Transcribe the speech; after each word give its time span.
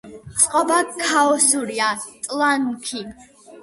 წყობა 0.43 0.77
ქაოსურია, 0.95 1.93
ტლანქი. 2.27 3.09